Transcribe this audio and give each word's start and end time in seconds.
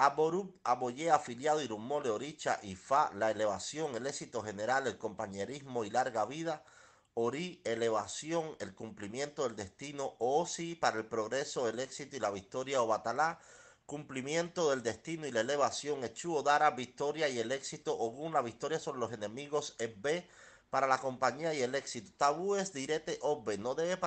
Aboru, 0.00 0.54
Aboye, 0.62 1.10
afiliado, 1.10 1.60
Irumole, 1.60 2.08
Oricha, 2.10 2.60
Ifa, 2.62 3.10
la 3.14 3.32
elevación, 3.32 3.96
el 3.96 4.06
éxito 4.06 4.42
general, 4.42 4.86
el 4.86 4.96
compañerismo 4.96 5.84
y 5.84 5.90
larga 5.90 6.24
vida. 6.24 6.62
Ori, 7.14 7.60
elevación, 7.64 8.56
el 8.60 8.76
cumplimiento 8.76 9.42
del 9.42 9.56
destino. 9.56 10.14
Osi, 10.20 10.76
para 10.76 10.98
el 10.98 11.06
progreso, 11.06 11.68
el 11.68 11.80
éxito 11.80 12.14
y 12.16 12.20
la 12.20 12.30
victoria. 12.30 12.80
Obatalá, 12.80 13.40
cumplimiento 13.86 14.70
del 14.70 14.84
destino 14.84 15.26
y 15.26 15.32
la 15.32 15.40
elevación. 15.40 16.04
Echu, 16.04 16.44
Dara, 16.44 16.70
victoria 16.70 17.28
y 17.28 17.40
el 17.40 17.50
éxito. 17.50 17.98
Ogun, 17.98 18.32
la 18.32 18.42
victoria 18.42 18.78
sobre 18.78 19.00
los 19.00 19.12
enemigos. 19.12 19.74
Ebbe, 19.80 20.28
para 20.70 20.86
la 20.86 20.98
compañía 20.98 21.54
y 21.54 21.62
el 21.62 21.74
éxito. 21.74 22.12
Tabúes, 22.16 22.72
direte, 22.72 23.18
obbe, 23.20 23.58
no 23.58 23.74
debe 23.74 23.96
participar 23.96 24.06